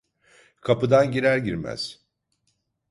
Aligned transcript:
Kapıdan 0.61 1.11
girer 1.11 1.37
girmez… 1.37 2.05